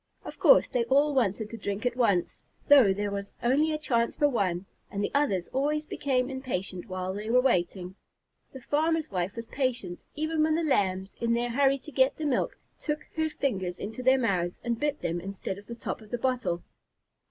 Of 0.25 0.39
course 0.39 0.67
they 0.67 0.83
all 0.85 1.13
wanted 1.13 1.51
to 1.51 1.57
drink 1.57 1.85
at 1.85 1.95
once, 1.95 2.43
though 2.69 2.91
there 2.91 3.11
was 3.11 3.33
only 3.43 3.71
a 3.71 3.77
chance 3.77 4.15
for 4.15 4.27
one, 4.27 4.65
and 4.89 5.03
the 5.03 5.11
others 5.13 5.47
always 5.49 5.85
became 5.85 6.27
impatient 6.27 6.87
while 6.89 7.13
they 7.13 7.29
were 7.29 7.39
waiting. 7.39 7.93
The 8.51 8.61
farmer's 8.61 9.11
wife 9.11 9.35
was 9.35 9.45
patient, 9.45 10.03
even 10.15 10.41
when 10.41 10.55
the 10.55 10.63
Lambs, 10.63 11.15
in 11.21 11.35
their 11.35 11.51
hurry 11.51 11.77
to 11.77 11.91
get 11.91 12.17
the 12.17 12.25
milk, 12.25 12.57
took 12.79 13.03
her 13.15 13.29
fingers 13.29 13.77
into 13.77 14.01
their 14.01 14.17
mouths 14.17 14.59
and 14.63 14.79
bit 14.79 15.03
them 15.03 15.21
instead 15.21 15.59
of 15.59 15.67
the 15.67 15.75
top 15.75 16.01
of 16.01 16.09
the 16.09 16.17
bottle. 16.17 16.63